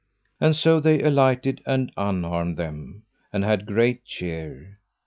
[0.39, 4.77] And so they alighted and unarmed them, and had great cheer.